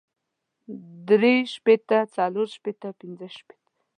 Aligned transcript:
درې 1.07 1.35
شپېته 1.53 1.99
څلور 2.15 2.47
شپېته 2.55 2.89
پنځۀ 2.99 3.27
شپېته 3.37 3.67